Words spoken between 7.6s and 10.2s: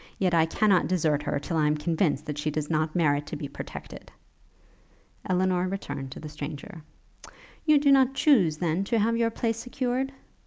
'You do not chuse, then, to have your place secured?'